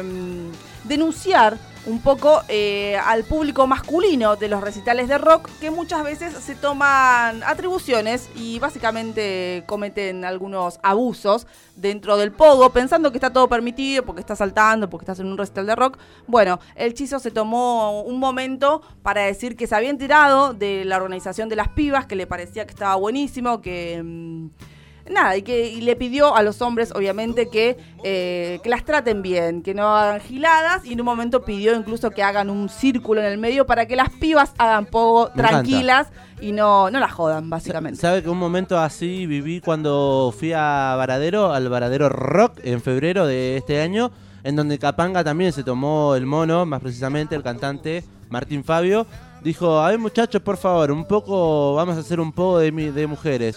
denunciar 0.84 1.58
un 1.86 2.00
poco 2.00 2.42
eh, 2.48 2.96
al 2.96 3.24
público 3.24 3.66
masculino 3.66 4.36
de 4.36 4.48
los 4.48 4.60
recitales 4.60 5.08
de 5.08 5.18
rock 5.18 5.48
que 5.60 5.70
muchas 5.70 6.02
veces 6.02 6.34
se 6.34 6.54
toman 6.54 7.42
atribuciones 7.44 8.28
y 8.34 8.58
básicamente 8.58 9.62
cometen 9.66 10.24
algunos 10.24 10.78
abusos 10.82 11.46
dentro 11.76 12.16
del 12.16 12.32
pogo 12.32 12.70
pensando 12.70 13.12
que 13.12 13.18
está 13.18 13.32
todo 13.32 13.48
permitido 13.48 14.04
porque 14.04 14.20
está 14.20 14.34
saltando, 14.34 14.90
porque 14.90 15.04
estás 15.04 15.20
en 15.20 15.26
un 15.26 15.38
recital 15.38 15.66
de 15.66 15.76
rock. 15.76 15.98
Bueno, 16.26 16.58
el 16.74 16.94
Chizo 16.94 17.18
se 17.20 17.30
tomó 17.30 18.02
un 18.02 18.18
momento 18.18 18.82
para 19.02 19.22
decir 19.22 19.56
que 19.56 19.66
se 19.66 19.74
habían 19.74 19.98
tirado 19.98 20.54
de 20.54 20.84
la 20.84 20.96
organización 20.96 21.48
de 21.48 21.56
las 21.56 21.68
pibas, 21.68 22.06
que 22.06 22.16
le 22.16 22.26
parecía 22.26 22.66
que 22.66 22.72
estaba 22.72 22.96
buenísimo, 22.96 23.60
que... 23.60 24.02
mm, 24.02 24.75
Nada, 25.10 25.36
y 25.36 25.42
que 25.42 25.68
y 25.68 25.80
le 25.82 25.94
pidió 25.96 26.34
a 26.34 26.42
los 26.42 26.60
hombres, 26.62 26.92
obviamente, 26.94 27.48
que, 27.48 27.76
eh, 28.02 28.58
que 28.62 28.68
las 28.68 28.84
traten 28.84 29.22
bien, 29.22 29.62
que 29.62 29.72
no 29.72 29.96
hagan 29.96 30.20
giladas, 30.20 30.84
y 30.84 30.94
en 30.94 31.00
un 31.00 31.06
momento 31.06 31.44
pidió 31.44 31.74
incluso 31.76 32.10
que 32.10 32.22
hagan 32.24 32.50
un 32.50 32.68
círculo 32.68 33.20
en 33.20 33.26
el 33.28 33.38
medio 33.38 33.66
para 33.66 33.86
que 33.86 33.94
las 33.96 34.10
pibas 34.10 34.52
hagan 34.58 34.86
poco 34.86 35.30
Me 35.34 35.42
encanta. 35.42 35.48
tranquilas 35.62 36.08
y 36.40 36.52
no, 36.52 36.90
no 36.90 36.98
las 36.98 37.12
jodan, 37.12 37.48
básicamente. 37.48 38.00
¿Sabe 38.00 38.22
que 38.22 38.28
un 38.28 38.38
momento 38.38 38.78
así 38.78 39.26
viví 39.26 39.60
cuando 39.60 40.34
fui 40.36 40.52
a 40.52 40.94
Varadero, 40.98 41.52
al 41.52 41.68
Varadero 41.68 42.08
Rock, 42.08 42.58
en 42.64 42.80
febrero 42.82 43.26
de 43.26 43.56
este 43.56 43.80
año, 43.80 44.10
en 44.42 44.56
donde 44.56 44.78
Capanga 44.78 45.22
también 45.24 45.52
se 45.52 45.62
tomó 45.64 46.14
el 46.16 46.26
mono, 46.26 46.66
más 46.66 46.80
precisamente 46.80 47.34
el 47.34 47.42
cantante 47.42 48.04
Martín 48.28 48.64
Fabio, 48.64 49.06
dijo, 49.42 49.78
a 49.78 49.88
ver 49.90 49.98
muchachos, 50.00 50.42
por 50.42 50.56
favor, 50.56 50.90
un 50.90 51.06
poco, 51.06 51.74
vamos 51.74 51.96
a 51.96 52.00
hacer 52.00 52.18
un 52.20 52.32
poco 52.32 52.58
de, 52.58 52.72
mi- 52.72 52.90
de 52.90 53.06
mujeres. 53.06 53.56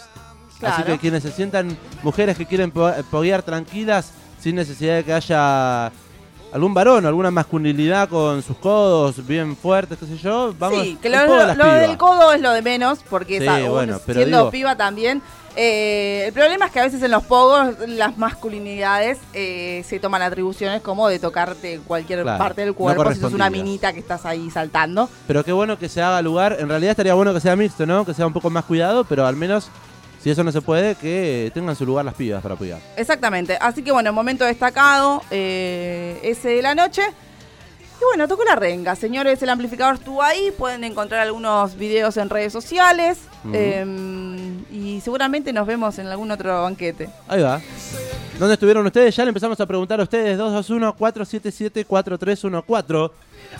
Así 0.62 0.84
que 0.84 0.98
quienes 0.98 1.24
se 1.24 1.32
sientan 1.32 1.78
mujeres 2.04 2.38
que 2.38 2.46
quieren 2.46 2.72
po- 2.72 2.92
poguear 3.10 3.44
tranquilas, 3.44 4.12
sin 4.40 4.56
necesidad 4.56 4.96
de 4.98 5.04
que 5.04 5.14
haya 5.14 5.92
algún 6.52 6.74
varón, 6.74 7.06
alguna 7.06 7.30
masculinidad 7.32 8.10
con 8.10 8.42
sus 8.42 8.58
codos 8.58 9.26
bien 9.28 9.56
fuertes, 9.56 9.98
qué 10.00 10.06
sé 10.08 10.18
yo, 10.18 10.54
vamos 10.58 10.82
sí, 10.82 10.98
que 11.02 11.10
lo, 11.10 11.26
lo- 11.26 11.54
lo 11.54 11.74
del 11.76 11.98
codo 11.98 12.34
es 12.34 12.42
lo 12.42 12.52
de 12.52 12.62
menos, 12.62 13.00
porque 13.10 13.40
Sí, 13.40 13.68
bueno, 13.68 14.00
pero 14.06 14.20
siendo 14.20 14.38
digo- 14.40 14.50
piba 14.52 14.76
también. 14.76 15.22
eh, 15.56 16.24
el 16.28 16.34
problema 16.34 16.66
es 16.66 16.72
que 16.72 16.80
a 16.80 16.84
veces 16.84 17.04
en 17.04 17.12
los 17.12 17.24
pogos 17.24 17.76
las 17.88 18.18
masculinidades 18.18 19.20
eh, 19.34 19.84
se 19.88 20.00
toman 20.00 20.22
atribuciones 20.22 20.82
como 20.82 21.08
de 21.08 21.20
tocarte 21.20 21.80
cualquier 21.86 22.24
Claro, 22.24 22.38
parte 22.38 22.62
del 22.62 22.70
no 22.72 22.76
cuerpo 22.76 23.14
si 23.14 23.20
sos 23.20 23.34
una 23.34 23.50
minita 23.50 23.94
que 23.94 24.00
estás 24.00 24.26
ahí 24.26 24.50
saltando. 24.50 25.08
Pero 25.28 25.44
qué 25.44 25.52
bueno 25.52 25.78
que 25.78 25.88
se 25.90 26.02
haga 26.02 26.22
lugar. 26.22 26.58
En 26.60 26.68
realidad 26.70 26.92
estaría 26.92 27.14
bueno 27.14 27.34
que 27.34 27.40
sea 27.42 27.56
mixto, 27.56 27.86
¿no? 27.86 28.06
Que 28.06 28.14
sea 28.14 28.26
un 28.26 28.34
poco 28.34 28.50
más 28.50 28.64
cuidado, 28.66 29.04
pero 29.04 29.26
al 29.28 29.36
menos, 29.36 29.70
si 30.22 30.30
eso 30.30 30.44
no 30.44 30.52
se 30.52 30.62
puede, 30.62 30.96
que 30.96 31.52
tengan 31.54 31.76
su 31.76 31.86
lugar 31.86 32.06
las 32.06 32.14
pibas 32.14 32.42
para 32.42 32.56
apoyar. 32.56 32.80
Exactamente. 32.98 33.58
Así 33.60 33.84
que 33.84 33.92
bueno, 33.92 34.14
momento 34.14 34.46
destacado 34.46 35.22
eh, 35.32 36.20
ese 36.24 36.50
de 36.50 36.62
la 36.62 36.76
noche. 36.76 37.02
Y 38.02 38.06
bueno, 38.06 38.28
tocó 38.28 38.44
la 38.46 38.56
renga. 38.56 38.96
Señores, 38.96 39.44
el 39.44 39.50
amplificador 39.50 39.96
estuvo 39.96 40.24
ahí. 40.24 40.54
Pueden 40.58 40.86
encontrar 40.86 41.20
algunos 41.22 41.78
videos 41.78 42.16
en 42.18 42.30
redes 42.30 42.54
sociales. 42.54 43.20
Eh, 43.54 43.86
y 44.72 45.02
seguramente 45.02 45.52
nos 45.52 45.68
vemos 45.68 46.00
en 46.00 46.08
algún 46.08 46.32
otro 46.32 46.64
banquete. 46.64 47.10
Ahí 47.28 47.42
va. 47.42 47.60
¿Dónde 48.38 48.54
estuvieron 48.54 48.86
ustedes? 48.86 49.14
Ya 49.16 49.26
le 49.26 49.30
empezamos 49.30 49.60
a 49.60 49.66
preguntar 49.66 50.00
a 50.00 50.04
ustedes. 50.04 50.40
221-477-4314. 50.40 53.12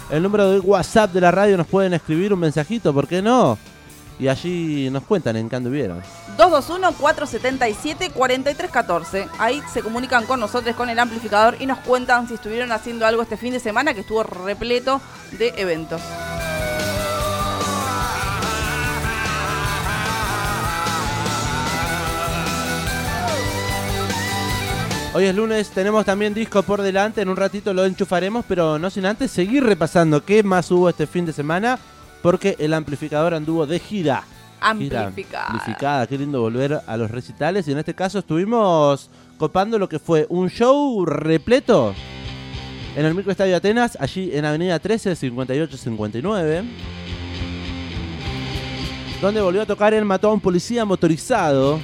El 0.10 0.24
número 0.24 0.50
de 0.52 0.60
WhatsApp 0.60 1.12
de 1.12 1.20
la 1.20 1.32
radio 1.32 1.58
nos 1.58 1.68
pueden 1.68 1.94
escribir 1.94 2.34
un 2.34 2.40
mensajito, 2.40 2.94
¿por 2.94 3.06
qué 3.08 3.22
no? 3.22 3.58
Y 4.20 4.28
allí 4.28 4.90
nos 4.90 5.04
cuentan 5.04 5.38
en 5.38 5.48
qué 5.48 5.56
anduvieron. 5.56 6.02
221-477-4314. 6.38 9.30
Ahí 9.40 9.64
se 9.74 9.82
comunican 9.82 10.26
con 10.26 10.42
nosotros, 10.42 10.76
con 10.76 10.90
el 10.90 11.00
amplificador, 11.00 11.56
y 11.60 11.66
nos 11.66 11.80
cuentan 11.80 12.28
si 12.28 12.34
estuvieron 12.34 12.74
haciendo 12.74 13.06
algo 13.06 13.22
este 13.22 13.38
fin 13.38 13.54
de 13.54 13.62
semana 13.62 13.94
que 13.94 14.02
estuvo 14.02 14.24
repleto 14.24 15.00
de 15.32 15.54
eventos. 15.56 16.02
Hoy 25.12 25.26
es 25.26 25.36
lunes, 25.36 25.70
tenemos 25.70 26.06
también 26.06 26.36
disco 26.36 26.62
por 26.62 26.82
delante, 26.82 27.22
en 27.22 27.30
un 27.30 27.36
ratito 27.36 27.74
lo 27.74 27.84
enchufaremos, 27.84 28.46
pero 28.48 28.78
no 28.78 28.92
sin 28.92 29.08
antes 29.08 29.32
seguir 29.32 29.64
repasando 29.64 30.24
qué 30.24 30.44
más 30.44 30.70
hubo 30.70 30.88
este 30.88 31.08
fin 31.08 31.26
de 31.26 31.34
semana, 31.34 31.80
porque 32.22 32.56
el 32.60 32.74
amplificador 32.74 33.34
anduvo 33.34 33.66
de 33.66 33.80
gira. 33.80 34.24
Gira 34.78 35.06
Amplificada. 35.06 35.48
amplificada, 35.48 36.08
qué 36.08 36.18
lindo 36.18 36.42
volver 36.42 36.82
a 36.86 36.98
los 36.98 37.10
recitales, 37.10 37.68
y 37.68 37.72
en 37.72 37.78
este 37.78 37.94
caso 37.94 38.20
estuvimos 38.20 39.10
copando 39.38 39.80
lo 39.80 39.88
que 39.88 40.00
fue 40.00 40.26
un 40.30 40.50
show 40.50 41.06
repleto 41.06 41.94
en 42.96 43.06
el 43.06 43.16
microestadio 43.16 43.56
Atenas, 43.56 43.98
allí 44.02 44.32
en 44.34 44.44
Avenida 44.44 44.80
13, 44.80 45.16
58, 45.16 45.78
59. 45.78 46.64
Donde 49.22 49.42
volvió 49.42 49.62
a 49.62 49.66
tocar 49.66 49.94
el 49.94 50.04
mató 50.04 50.30
a 50.30 50.34
un 50.34 50.42
policía 50.42 50.84
motorizado. 50.86 51.80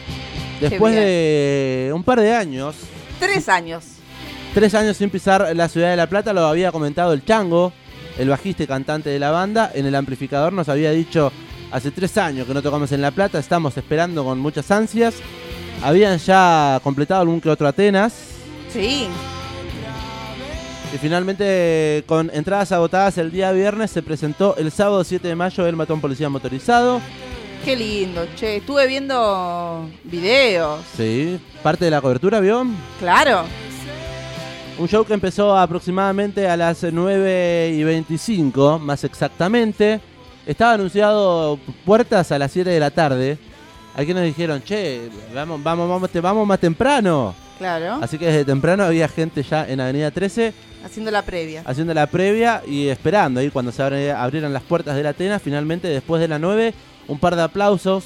Después 0.60 0.96
de 0.96 1.92
un 1.94 2.04
par 2.04 2.20
de 2.20 2.34
años, 2.34 2.76
Tres 3.20 3.48
años. 3.50 3.86
Tres 4.54 4.74
años 4.74 4.98
sin 4.98 5.10
pisar 5.10 5.56
la 5.56 5.68
ciudad 5.68 5.90
de 5.90 5.96
La 5.96 6.08
Plata, 6.08 6.34
lo 6.34 6.46
había 6.46 6.72
comentado 6.72 7.14
el 7.14 7.24
Chango 7.24 7.74
el 8.18 8.30
bajista 8.30 8.64
y 8.64 8.68
cantante 8.68 9.10
de 9.10 9.20
la 9.20 9.32
banda, 9.32 9.72
en 9.74 9.86
el 9.86 9.96
amplificador 9.96 10.54
nos 10.54 10.70
había 10.70 10.92
dicho, 10.92 11.32
hace 11.72 11.92
tres 11.92 12.18
años 12.18 12.48
que 12.48 12.54
no 12.54 12.62
tocamos 12.62 12.92
en 12.92 13.02
La 13.02 13.12
Plata, 13.12 13.40
estamos 13.40 13.76
esperando 13.78 14.24
con 14.24 14.40
muchas 14.40 14.70
ansias. 14.72 15.16
Habían 15.84 16.18
ya 16.20 16.80
completado 16.84 17.22
algún 17.22 17.42
que 17.42 17.50
otro 17.50 17.68
Atenas. 17.68 18.14
Sí. 18.72 19.08
Y 20.94 20.98
finalmente, 20.98 22.04
con 22.08 22.32
entradas 22.34 22.72
agotadas 22.72 23.18
el 23.18 23.32
día 23.32 23.52
viernes, 23.52 23.92
se 23.92 24.02
presentó 24.02 24.56
el 24.56 24.72
sábado 24.72 25.04
7 25.04 25.28
de 25.28 25.36
mayo 25.36 25.68
el 25.68 25.76
Matón 25.76 26.00
Policía 26.00 26.30
Motorizado. 26.30 27.02
Qué 27.66 27.76
lindo, 27.76 28.26
che. 28.36 28.58
Estuve 28.58 28.88
viendo 28.88 29.90
videos. 30.04 30.80
Sí, 30.96 31.40
parte 31.64 31.86
de 31.86 31.92
la 31.92 32.00
cobertura, 32.00 32.40
¿vio? 32.40 32.66
Claro. 33.00 33.44
Un 34.78 34.88
show 34.90 35.06
que 35.06 35.14
empezó 35.14 35.56
aproximadamente 35.58 36.48
a 36.50 36.58
las 36.58 36.84
9 36.84 37.72
y 37.74 37.84
25, 37.84 38.78
más 38.80 39.04
exactamente. 39.06 40.02
Estaba 40.46 40.74
anunciado 40.74 41.58
puertas 41.86 42.32
a 42.34 42.38
las 42.40 42.52
7 42.52 42.70
de 42.70 42.80
la 42.80 42.92
tarde. 42.92 43.38
Aquí 43.96 44.14
nos 44.14 44.24
dijeron, 44.24 44.62
che, 44.64 45.10
vamos, 45.34 45.64
vamos, 45.64 45.88
vamos, 45.90 46.10
te- 46.10 46.20
vamos 46.20 46.46
más 46.46 46.60
temprano. 46.60 47.34
Claro. 47.58 48.00
Así 48.02 48.18
que 48.18 48.26
desde 48.26 48.44
temprano 48.44 48.84
había 48.84 49.08
gente 49.08 49.42
ya 49.44 49.66
en 49.66 49.80
Avenida 49.80 50.12
13 50.12 50.54
Haciendo 50.84 51.10
la 51.10 51.22
previa. 51.22 51.64
haciendo 51.66 51.94
la 51.94 52.06
previa 52.08 52.62
y 52.68 52.90
esperando 52.90 53.40
ahí 53.40 53.50
cuando 53.50 53.72
se 53.72 53.82
abri- 53.82 54.14
abrieran 54.14 54.52
las 54.52 54.62
puertas 54.64 54.98
de 54.98 55.04
la 55.04 55.10
Atenas. 55.12 55.42
Finalmente, 55.42 55.88
después 55.88 56.20
de 56.20 56.28
las 56.28 56.42
9, 56.42 56.74
un 57.08 57.18
par 57.18 57.38
de 57.38 57.44
aplausos, 57.44 58.04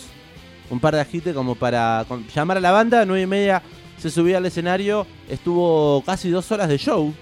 un 0.70 0.80
par 0.80 0.94
de 0.94 1.02
agites 1.02 1.34
como 1.34 1.56
para 1.56 2.06
llamar 2.36 2.58
a 2.58 2.62
la 2.62 2.70
banda. 2.72 3.04
9 3.06 3.24
y 3.24 3.26
media 3.28 3.64
se 4.00 4.10
subía 4.10 4.38
al 4.38 4.46
escenario, 4.46 5.06
estuvo 5.30 6.02
casi 6.06 6.30
dos 6.30 6.52
horas 6.52 6.70
de 6.70 6.78
show, 6.78 7.14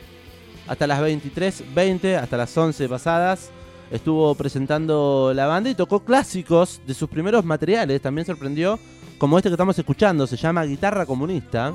hasta 0.67 0.85
las 0.87 1.01
23.20, 1.01 2.17
hasta 2.17 2.37
las 2.37 2.55
11 2.55 2.87
pasadas. 2.87 3.51
Estuvo 3.89 4.35
presentando 4.35 5.31
la 5.33 5.47
banda 5.47 5.69
y 5.69 5.75
tocó 5.75 6.03
clásicos 6.03 6.81
de 6.85 6.93
sus 6.93 7.09
primeros 7.09 7.45
materiales. 7.45 8.01
También 8.01 8.25
sorprendió, 8.25 8.77
como 9.17 9.37
este 9.37 9.49
que 9.49 9.53
estamos 9.53 9.79
escuchando, 9.79 10.27
se 10.27 10.35
llama 10.35 10.63
Guitarra 10.63 11.05
Comunista. 11.05 11.73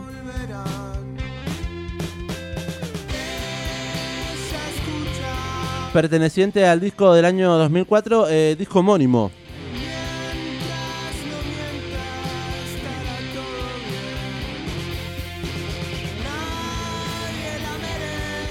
perteneciente 5.92 6.66
al 6.66 6.80
disco 6.80 7.12
del 7.12 7.26
año 7.26 7.52
2004, 7.58 8.28
eh, 8.30 8.56
disco 8.58 8.78
homónimo. 8.78 9.30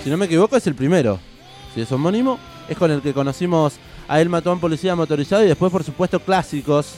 Si 0.04 0.10
no 0.10 0.18
me 0.18 0.26
equivoco 0.26 0.58
es 0.58 0.66
el 0.68 0.76
primero. 0.76 1.20
Si 1.76 1.82
es 1.82 1.92
homónimo, 1.92 2.40
es 2.68 2.78
con 2.78 2.92
el 2.92 3.02
que 3.02 3.14
conocimos 3.14 3.76
a 4.08 4.20
El 4.20 4.30
Matón 4.30 4.60
Policía 4.60 4.96
Motorizado 4.96 5.44
y 5.44 5.48
después 5.48 5.72
por 5.72 5.84
supuesto 5.84 6.20
clásicos 6.20 6.96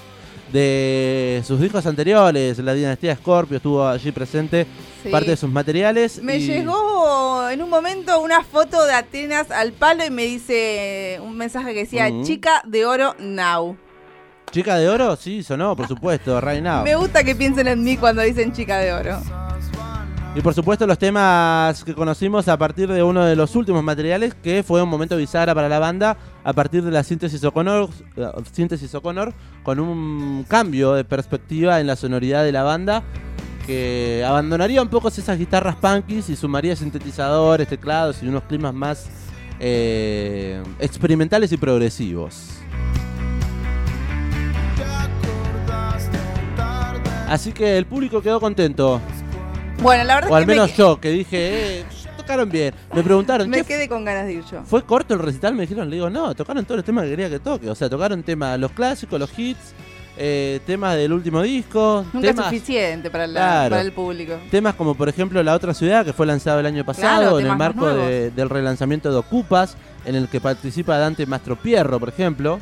de 0.52 1.44
sus 1.46 1.60
discos 1.60 1.86
anteriores. 1.86 2.58
La 2.60 2.74
dinastía 2.74 3.16
Scorpio 3.16 3.58
estuvo 3.58 3.86
allí 3.88 4.12
presente, 4.12 4.66
Sí. 5.04 5.10
parte 5.10 5.32
de 5.32 5.38
sus 5.38 5.50
materiales. 5.50 6.22
Me 6.24 6.38
y- 6.38 6.46
llegó 6.48 7.50
en 7.50 7.62
un 7.62 7.70
momento 7.70 8.20
una 8.22 8.44
foto 8.44 8.86
de 8.86 8.94
Atenas 8.94 9.52
al 9.52 9.74
palo 9.74 10.06
y 10.06 10.10
me 10.10 10.24
dice 10.24 11.20
un 11.22 11.36
mensaje 11.38 11.74
que 11.74 11.80
decía, 11.82 12.10
chica 12.24 12.62
de 12.66 12.86
oro 12.86 13.16
now. 13.20 13.76
Chica 14.52 14.78
de 14.78 14.88
oro, 14.88 15.16
sí, 15.16 15.44
sonó, 15.44 15.76
por 15.76 15.88
supuesto, 15.88 16.40
right 16.40 16.62
now. 16.62 16.84
Me 16.84 16.96
gusta 16.96 17.24
que 17.24 17.36
piensen 17.36 17.68
en 17.68 17.84
mí 17.84 17.98
cuando 17.98 18.22
dicen 18.22 18.54
chica 18.54 18.78
de 18.78 18.94
oro. 18.94 19.20
Y 20.36 20.42
por 20.42 20.56
supuesto 20.56 20.88
los 20.88 20.98
temas 20.98 21.84
que 21.84 21.94
conocimos 21.94 22.48
a 22.48 22.58
partir 22.58 22.92
de 22.92 23.04
uno 23.04 23.24
de 23.24 23.36
los 23.36 23.56
últimos 23.56 23.84
materiales, 23.84 24.34
que 24.34 24.64
fue 24.64 24.82
un 24.82 24.90
momento 24.90 25.16
bisagra 25.16 25.54
para 25.54 25.70
la 25.70 25.78
banda, 25.78 26.18
a 26.44 26.54
partir 26.54 26.84
de 26.84 26.90
la 26.90 27.04
síntesis 27.04 27.44
O'Connor, 27.44 27.88
síntesis 28.52 28.96
O'Connor, 28.96 29.32
con 29.62 29.80
un 29.80 30.44
cambio 30.48 30.94
de 30.94 31.04
perspectiva 31.04 31.80
en 31.80 31.86
la 31.86 31.96
sonoridad 31.96 32.44
de 32.44 32.52
la 32.52 32.64
banda, 32.64 33.04
que 33.68 34.26
abandonaría 34.28 34.82
un 34.82 34.90
poco 34.90 35.10
esas 35.10 35.38
guitarras 35.38 35.76
punkies 35.76 36.28
y 36.30 36.36
sumaría 36.36 36.76
sintetizadores, 36.76 37.68
teclados 37.68 38.24
y 38.24 38.28
unos 38.28 38.42
climas 38.44 38.74
más 38.74 39.10
eh, 39.60 40.64
experimentales 40.80 41.52
y 41.52 41.58
progresivos. 41.58 42.58
Así 47.30 47.52
que 47.52 47.78
el 47.78 47.86
público 47.86 48.20
quedó 48.22 48.40
contento. 48.40 49.00
Bueno, 49.84 50.04
la 50.06 50.16
verdad 50.16 50.32
O 50.32 50.36
es 50.38 50.42
al 50.42 50.46
que 50.48 50.52
menos 50.54 50.76
yo, 50.78 51.00
que 51.00 51.10
dije, 51.12 51.80
eh, 51.82 51.86
tocaron 52.18 52.50
bien. 52.50 52.74
Me 52.94 53.04
preguntaron, 53.04 53.50
me, 53.50 53.58
"Che, 53.58 53.66
quedé 53.66 53.88
con 53.90 54.06
ganas 54.06 54.26
de 54.26 54.34
ir 54.34 54.44
yo. 54.50 54.64
¿fue 54.64 54.84
corto 54.84 55.14
el 55.14 55.20
recital? 55.20 55.54
Me 55.54 55.62
dijeron, 55.64 55.90
le 55.90 55.98
digo, 55.98 56.10
no, 56.10 56.34
tocaron 56.34 56.64
todos 56.66 56.78
los 56.78 56.86
temas 56.86 57.04
que 57.04 57.10
quería 57.12 57.30
que 57.30 57.40
toque. 57.40 57.70
O 57.70 57.76
sea, 57.76 57.90
tocaron 57.90 58.24
temas, 58.24 58.58
los 58.60 58.72
clásicos, 58.72 59.20
los 59.20 59.38
hits, 59.38 59.74
eh, 60.18 60.60
temas 60.66 60.96
del 60.96 61.12
último 61.12 61.42
disco, 61.42 62.06
Nunca 62.14 62.30
es 62.30 62.36
temas, 62.36 62.50
suficiente 62.50 63.10
para, 63.10 63.28
la- 63.28 63.40
Claro. 63.40 63.70
para 63.72 63.82
el 63.82 63.92
público. 63.92 64.34
temas 64.52 64.76
como 64.76 64.96
por 64.96 65.10
ejemplo 65.10 65.42
La 65.44 65.54
Otra 65.56 65.74
Ciudad, 65.74 66.06
que 66.06 66.14
fue 66.14 66.26
lanzado 66.28 66.60
el 66.60 66.66
año 66.68 66.86
pasado 66.86 67.22
Claro, 67.22 67.40
en 67.40 67.48
el 67.48 67.58
marco 67.58 67.88
de- 67.94 68.32
del 68.32 68.50
relanzamiento 68.50 69.12
de 69.12 69.18
Ocupas, 69.18 69.76
en 70.06 70.16
el 70.16 70.28
que 70.30 70.40
participa 70.40 70.98
Dante 70.98 71.26
Mastropierro, 71.26 72.00
por 72.00 72.10
ejemplo, 72.10 72.60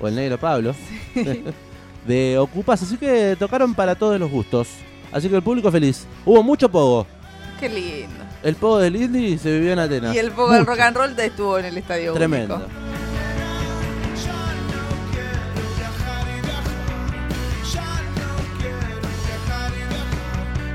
o 0.00 0.08
el 0.08 0.14
negro 0.14 0.38
Pablo, 0.38 0.74
de 2.06 2.38
Ocupas. 2.38 2.82
Así 2.82 2.96
que 2.96 3.34
tocaron 3.38 3.74
para 3.74 3.94
todos 3.94 4.20
los 4.20 4.30
gustos. 4.30 4.68
Así 5.14 5.28
que 5.28 5.36
el 5.36 5.42
público 5.42 5.70
feliz. 5.70 6.08
Hubo 6.26 6.42
mucho 6.42 6.68
pogo. 6.68 7.06
Qué 7.60 7.68
lindo. 7.68 8.24
El 8.42 8.56
pogo 8.56 8.78
del 8.78 8.96
Indie 8.96 9.38
se 9.38 9.52
vivió 9.52 9.72
en 9.72 9.78
Atenas. 9.78 10.12
Y 10.12 10.18
el 10.18 10.32
poco 10.32 10.52
del 10.52 10.66
rock 10.66 10.80
and 10.80 10.96
roll 10.96 11.14
estuvo 11.18 11.56
en 11.56 11.66
el 11.66 11.78
estadio 11.78 12.12
Tremendo. 12.14 12.56
único. 12.56 12.70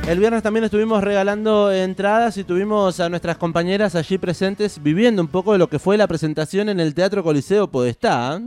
El 0.08 0.20
viernes 0.20 0.42
también 0.42 0.64
estuvimos 0.64 1.04
regalando 1.04 1.72
entradas 1.72 2.38
y 2.38 2.46
tuvimos 2.46 3.00
a 3.02 3.10
nuestras 3.10 3.38
compañeras 3.38 3.94
allí 3.94 4.18
presentes 4.18 4.82
viviendo 4.82 5.22
un 5.22 5.28
poco 5.28 5.52
de 5.52 5.60
lo 5.60 5.68
que 5.68 5.80
fue 5.80 5.98
la 5.98 6.08
presentación 6.08 6.70
en 6.70 6.80
el 6.80 6.96
Teatro 6.96 7.24
Coliseo 7.24 7.68
Podestá. 7.70 8.42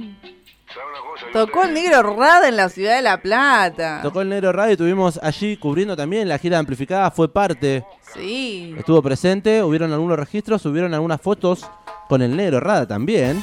Tocó 1.32 1.62
el 1.64 1.72
negro 1.72 2.02
Rada 2.14 2.48
en 2.48 2.56
la 2.56 2.68
ciudad 2.68 2.96
de 2.96 3.02
La 3.02 3.16
Plata. 3.22 4.00
Tocó 4.02 4.20
el 4.20 4.28
Negro 4.28 4.52
Radio 4.52 4.70
y 4.70 4.72
estuvimos 4.74 5.18
allí 5.22 5.56
cubriendo 5.56 5.96
también 5.96 6.28
la 6.28 6.36
gira 6.38 6.58
amplificada, 6.58 7.10
fue 7.10 7.32
parte, 7.32 7.84
Sí. 8.12 8.74
estuvo 8.78 9.00
presente, 9.02 9.62
hubieron 9.62 9.92
algunos 9.92 10.18
registros, 10.18 10.64
hubieron 10.66 10.92
algunas 10.92 11.20
fotos 11.22 11.66
con 12.08 12.20
el 12.20 12.36
Negro 12.36 12.60
Rada 12.60 12.86
también. 12.86 13.42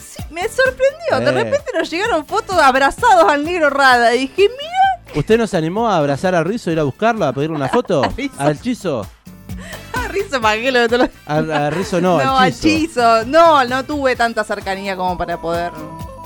Sí, 0.00 0.22
me 0.30 0.42
sorprendió. 0.48 1.32
De 1.32 1.40
Eh. 1.40 1.44
repente 1.44 1.70
nos 1.76 1.90
llegaron 1.90 2.24
fotos 2.24 2.56
abrazados 2.56 3.24
al 3.28 3.44
negro 3.44 3.68
Rada. 3.68 4.14
Y 4.14 4.20
dije, 4.28 4.42
mira, 4.42 5.14
¿Usted 5.16 5.38
nos 5.38 5.54
animó 5.54 5.88
a 5.88 5.98
abrazar 5.98 6.34
a 6.34 6.42
Rizzo, 6.42 6.70
ir 6.72 6.78
a 6.80 6.82
buscarlo, 6.84 7.24
a 7.24 7.32
pedirle 7.32 7.54
una 7.56 7.68
foto? 7.82 8.02
A 8.04 8.08
Rizzo. 8.08 8.34
¿Al 8.38 8.60
Chizo? 8.60 9.06
Rizzo 10.10 10.40
Maguelo 10.40 10.80
de 10.80 10.88
todos 10.88 11.00
los- 11.02 11.10
A, 11.26 11.66
a 11.66 11.70
Rizzo 11.70 12.00
no, 12.00 12.18
No, 12.24 12.36
al 12.36 12.44
al 12.46 12.52
Chizo. 12.52 12.62
Chizo. 12.68 13.24
No, 13.26 13.64
no 13.64 13.84
tuve 13.84 14.14
tanta 14.16 14.42
cercanía 14.44 14.96
como 14.96 15.16
para 15.18 15.40
poder 15.40 15.70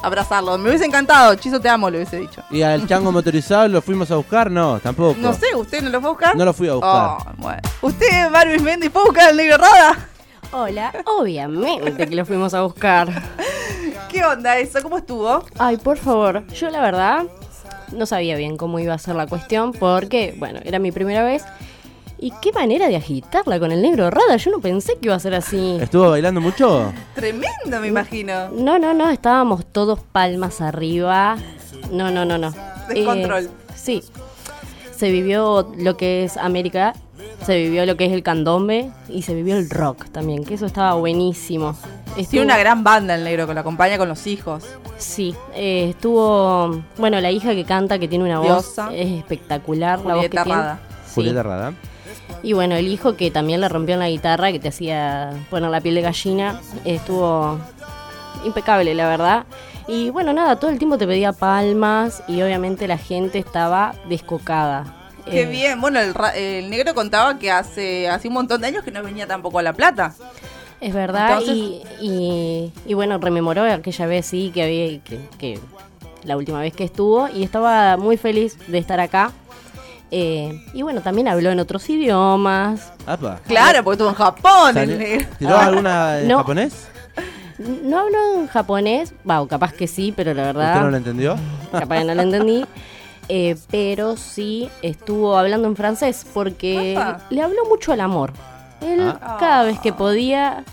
abrazarlo. 0.03 0.57
Me 0.59 0.69
hubiese 0.69 0.85
encantado. 0.85 1.35
Chizo, 1.35 1.61
te 1.61 1.69
amo, 1.69 1.91
le 1.91 1.99
hubiese 1.99 2.19
dicho. 2.19 2.43
¿Y 2.51 2.63
al 2.63 2.87
chango 2.87 3.13
motorizado 3.13 3.69
lo 3.69 3.83
fuimos 3.83 4.11
a 4.11 4.17
buscar? 4.17 4.51
No, 4.51 4.79
tampoco. 4.81 5.17
No 5.21 5.33
sé, 5.33 5.55
¿usted 5.55 5.83
no 5.83 5.91
lo 5.91 6.01
fue 6.01 6.09
a 6.09 6.13
buscar? 6.13 6.37
No 6.37 6.45
lo 6.45 6.53
fui 6.53 6.69
a 6.69 6.75
buscar. 6.75 6.93
Oh, 6.93 7.19
bueno. 7.37 7.61
¿Usted, 7.83 8.31
Barbie 8.31 8.59
Mendy, 8.59 8.89
fue 8.89 9.03
a 9.03 9.05
buscar 9.05 9.29
al 9.29 9.37
negro 9.37 9.57
Rada? 9.59 10.09
Hola, 10.51 10.93
obviamente 11.05 12.09
que 12.09 12.17
lo 12.17 12.25
fuimos 12.25 12.55
a 12.55 12.63
buscar. 12.63 13.09
¿Qué 14.09 14.25
onda 14.25 14.57
eso? 14.57 14.83
¿Cómo 14.83 14.97
estuvo? 14.97 15.45
Ay, 15.59 15.77
por 15.77 15.99
favor, 15.99 16.47
yo 16.49 16.71
la 16.71 16.81
verdad 16.81 17.25
no 17.93 18.07
sabía 18.07 18.37
bien 18.37 18.57
cómo 18.57 18.79
iba 18.79 18.95
a 18.95 18.99
ser 18.99 19.15
la 19.15 19.27
cuestión 19.27 19.73
porque, 19.73 20.35
bueno, 20.39 20.61
era 20.65 20.79
mi 20.79 20.91
primera 20.93 21.23
vez. 21.23 21.45
Y 22.21 22.33
qué 22.43 22.53
manera 22.53 22.89
de 22.89 22.97
agitarla 22.97 23.61
con 23.61 23.71
el 23.71 23.81
negro 23.81 24.11
rada, 24.11 24.37
yo 24.37 24.51
no 24.51 24.59
pensé 24.59 24.95
que 24.95 25.07
iba 25.07 25.15
a 25.15 25.21
ser 25.21 25.35
así. 25.35 25.79
¿Estuvo 25.81 26.11
bailando 26.11 26.41
mucho? 26.41 26.93
Tremendo, 27.15 27.81
me 27.81 27.87
imagino. 27.89 28.49
No, 28.51 28.79
no, 28.79 28.93
no, 28.93 29.09
estábamos 29.11 29.65
todos 29.67 30.01
palmas 30.01 30.61
arriba. 30.61 31.37
No, 31.93 32.11
no, 32.11 32.25
no, 32.25 32.37
no. 32.37 32.53
Descontrol. 32.89 33.45
Eh, 33.45 33.49
sí. 33.77 34.03
Se 34.97 35.13
vivió 35.13 35.73
lo 35.79 35.97
que 35.97 36.25
es 36.25 36.37
América, 36.37 36.93
se 37.47 37.57
vivió 37.57 37.87
lo 37.87 37.97
que 37.97 38.07
es 38.07 38.13
el 38.13 38.25
candombe 38.25 38.91
y 39.09 39.23
se 39.23 39.33
vivió 39.33 39.57
el 39.57 39.71
rock 39.71 40.07
también, 40.11 40.45
que 40.45 40.55
eso 40.55 40.67
estaba 40.67 40.95
buenísimo. 40.95 41.77
Tiene 42.17 42.23
Estuvo- 42.23 42.43
una 42.43 42.59
gran 42.59 42.83
banda 42.83 43.15
el 43.15 43.23
negro 43.23 43.47
que 43.47 43.55
lo 43.55 43.61
acompaña 43.61 43.97
con 43.97 44.09
los 44.09 44.27
hijos. 44.27 44.65
Sí, 44.97 45.37
eh, 45.55 45.91
estuvo, 45.91 46.83
bueno, 46.97 47.21
la 47.21 47.31
hija 47.31 47.55
que 47.55 47.65
canta, 47.65 48.01
que 48.01 48.09
tiene 48.09 48.25
una 48.25 48.41
Diosa. 48.41 48.87
voz, 48.87 48.95
es 48.97 49.13
espectacular 49.13 50.01
la 50.01 50.15
voz 50.17 50.23
que 50.25 50.29
Julieta 50.31 50.45
tiene. 50.45 50.59
Rada. 50.61 50.81
Sí. 51.07 51.15
Julieta 51.15 51.43
Rada. 51.45 51.73
Y 52.43 52.53
bueno, 52.53 52.77
el 52.77 52.87
hijo 52.89 53.17
que 53.17 53.31
también 53.31 53.61
le 53.61 53.69
rompió 53.69 53.95
en 53.95 54.01
la 54.01 54.09
guitarra, 54.09 54.53
que 54.53 54.59
te 54.61 54.69
hacía 54.69 55.33
poner 55.51 55.71
la 55.71 55.81
piel 55.81 55.95
de 55.97 56.03
gallina, 56.03 56.61
estuvo 56.85 57.59
impecable, 58.45 58.95
la 58.95 59.09
verdad. 59.09 59.45
Y 59.87 60.11
bueno, 60.11 60.33
nada, 60.33 60.57
todo 60.57 60.71
el 60.71 60.79
tiempo 60.79 60.99
te 60.99 61.07
pedía 61.07 61.33
palmas 61.33 62.23
y 62.29 62.43
obviamente 62.43 62.87
la 62.87 62.99
gente 62.99 63.39
estaba 63.39 63.95
descocada. 64.09 64.95
Qué 65.25 65.43
Eh, 65.43 65.47
bien. 65.47 65.81
Bueno, 65.81 65.99
el, 66.01 66.15
el 66.37 66.71
negro 66.71 66.95
contaba 66.95 67.39
que 67.39 67.51
hace, 67.51 68.09
hace 68.09 68.29
un 68.29 68.35
montón 68.35 68.61
de 68.61 68.69
años 68.69 68.85
que 68.85 68.91
no 68.91 69.03
venía 69.03 69.27
tampoco 69.27 69.59
a 69.59 69.63
La 69.63 69.73
Plata. 69.73 70.15
Es 70.81 70.95
verdad, 70.95 71.39
Entonces- 71.41 71.57
y, 71.57 71.83
y, 72.01 72.73
y 72.87 72.95
bueno, 72.95 73.19
rememoró 73.19 73.63
aquella 73.65 74.07
vez 74.07 74.27
sí 74.27 74.51
que 74.55 74.63
había 74.63 75.01
que, 75.03 75.19
que 75.39 75.59
la 76.23 76.37
última 76.37 76.61
vez 76.61 76.73
que 76.73 76.85
estuvo 76.85 77.29
y 77.29 77.43
estaba 77.43 77.97
muy 77.97 78.17
feliz 78.17 78.57
de 78.69 78.79
estar 78.79 79.01
acá. 79.01 79.33
Eh, 80.11 80.65
y 80.73 80.83
bueno, 80.83 81.01
también 81.03 81.29
habló 81.29 81.51
en 81.51 81.61
otros 81.61 81.89
idiomas. 81.91 82.93
Apa. 83.07 83.41
Claro, 83.47 83.85
porque 83.85 83.95
estuvo 83.97 84.09
en 84.09 84.15
Japón. 84.15 84.77
El. 84.79 85.27
¿Tiró 85.39 85.59
alguna 85.59 86.21
en 86.21 86.29
No. 86.29 86.39
japonés? 86.39 86.89
No 87.59 87.99
hablo 87.99 88.17
en 88.37 88.47
japonés, 88.47 89.13
va, 89.29 89.41
o 89.43 89.49
capaz 89.49 89.73
que 89.73 89.89
sí, 89.89 90.13
pero 90.17 90.33
la 90.33 90.43
¿Usted 90.43 90.55
verdad, 90.55 90.81
no 90.81 90.91
lo 90.91 90.97
entendió? 90.97 91.37
capaz 91.73 91.99
que 91.99 92.05
no 92.05 92.15
lo 92.15 92.23
entendí. 92.23 92.65
Eh, 93.29 93.57
pero 93.71 94.17
sí 94.17 94.71
estuvo 94.81 95.37
hablando 95.37 95.69
en 95.69 95.77
francés 95.77 96.25
porque 96.33 96.97
Apa. 96.97 97.21
le 97.31 97.43
habló 97.43 97.65
mucho 97.69 97.93
al 97.93 98.01
amor. 98.01 98.33
Él 98.81 99.01
Ah. 99.21 99.37
cada 99.41 99.65
vez 99.65 99.79
que 99.81 99.93
podía 99.93 100.65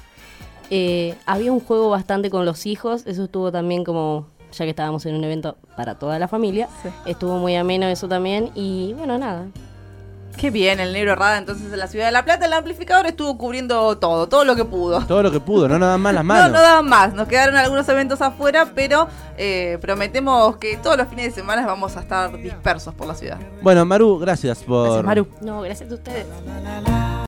eh, 0.70 1.16
había 1.26 1.52
un 1.52 1.60
juego 1.60 1.90
bastante 1.90 2.30
con 2.30 2.46
los 2.46 2.66
hijos, 2.66 3.04
eso 3.06 3.26
estuvo 3.26 3.52
también 3.52 3.84
como 3.84 4.28
ya 4.58 4.66
que 4.66 4.70
estábamos 4.72 5.06
en 5.06 5.16
un 5.16 5.24
evento 5.24 5.58
para 5.78 5.96
toda 5.96 6.18
la 6.20 6.28
familia, 6.28 6.68
Sí. 6.84 6.90
estuvo 7.06 7.38
muy 7.38 7.56
ameno 7.56 7.88
eso 7.88 8.08
también 8.08 8.52
y 8.56 8.94
bueno, 8.98 9.18
nada. 9.18 9.46
Qué 10.38 10.50
bien, 10.52 10.82
el 10.82 10.92
negro 10.92 11.16
Rada 11.16 11.38
entonces 11.38 11.72
en 11.72 11.80
la 11.80 11.88
ciudad 11.88 12.08
de 12.08 12.12
La 12.12 12.26
Plata, 12.26 12.46
el 12.46 12.52
amplificador 12.52 13.06
estuvo 13.08 13.38
cubriendo 13.38 13.98
todo, 13.98 14.28
todo 14.28 14.44
lo 14.44 14.54
que 14.58 14.66
pudo. 14.66 15.00
Todo 15.06 15.24
lo 15.24 15.32
que 15.32 15.40
pudo, 15.40 15.70
no 15.70 15.80
nada 15.80 15.98
más 15.98 16.14
las 16.14 16.24
No, 16.26 16.28
manos. 16.34 16.52
no 16.52 16.60
daban 16.62 16.90
más, 16.90 17.14
nos 17.14 17.26
quedaron 17.30 17.56
algunos 17.56 17.88
eventos 17.88 18.22
afuera, 18.22 18.68
pero 18.76 19.08
eh, 19.38 19.78
prometemos 19.80 20.58
que 20.58 20.76
todos 20.76 20.98
los 20.98 21.08
fines 21.08 21.28
de 21.28 21.32
semana 21.32 21.66
vamos 21.66 21.96
a 21.96 22.02
estar 22.02 22.36
dispersos 22.38 22.94
por 22.94 23.08
la 23.08 23.16
ciudad. 23.16 23.38
Bueno, 23.62 23.86
Maru, 23.86 24.20
gracias 24.20 24.62
por, 24.62 24.84
Gracias, 24.88 25.06
Maru. 25.06 25.28
No, 25.40 25.62
gracias 25.62 25.90
a 25.90 25.94
ustedes. 25.94 26.26